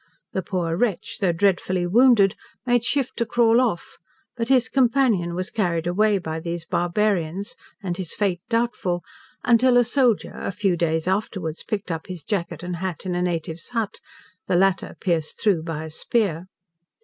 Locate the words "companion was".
4.67-5.51